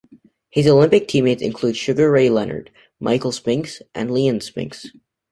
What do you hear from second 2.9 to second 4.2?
Michael Spinks and